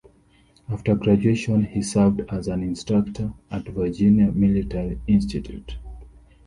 [0.67, 5.77] After graduation, he served as an instructor at Virginia Military Institute.